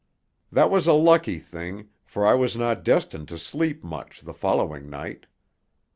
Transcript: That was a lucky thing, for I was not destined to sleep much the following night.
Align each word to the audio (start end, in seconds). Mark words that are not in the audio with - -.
That 0.51 0.71
was 0.71 0.87
a 0.87 0.93
lucky 0.93 1.37
thing, 1.37 1.89
for 2.05 2.25
I 2.25 2.33
was 2.33 2.55
not 2.57 2.83
destined 2.83 3.27
to 3.27 3.37
sleep 3.37 3.83
much 3.83 4.21
the 4.21 4.33
following 4.33 4.89
night. 4.89 5.27